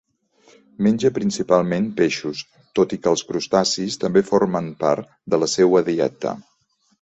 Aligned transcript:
Menja 0.85 1.09
principalment 1.17 1.85
peixos, 1.99 2.41
tot 2.79 2.95
i 2.97 2.99
que 3.03 3.11
els 3.11 3.23
crustacis 3.33 3.99
també 4.05 4.25
formen 4.31 4.73
part 4.87 5.13
de 5.35 5.41
la 5.45 5.51
seua 5.59 5.85
dieta. 5.93 6.35